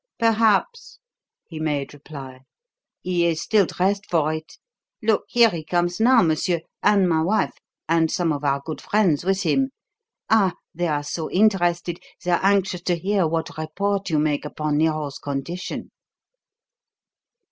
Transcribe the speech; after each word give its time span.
"Perhaps," 0.17 0.97
he 1.47 1.59
made 1.59 1.93
reply. 1.93 2.39
"He 3.01 3.27
is 3.27 3.39
still 3.39 3.67
dressed 3.67 4.09
for 4.09 4.33
it. 4.33 4.57
Look, 5.03 5.25
here 5.27 5.51
he 5.51 5.63
comes 5.63 5.99
now, 5.99 6.23
monsieur, 6.23 6.61
and 6.81 7.07
my 7.07 7.21
wife, 7.21 7.53
and 7.87 8.09
some 8.09 8.33
of 8.33 8.43
our 8.43 8.63
good 8.65 8.81
friends 8.81 9.23
with 9.23 9.43
him. 9.43 9.69
Ah, 10.27 10.53
they 10.73 10.87
are 10.87 11.03
so 11.03 11.29
interested, 11.29 11.99
they 12.25 12.31
are 12.31 12.41
anxious 12.43 12.81
to 12.81 12.95
hear 12.95 13.27
what 13.27 13.55
report 13.59 14.09
you 14.09 14.17
make 14.17 14.43
upon 14.43 14.77
Nero's 14.77 15.19
condition." 15.19 15.91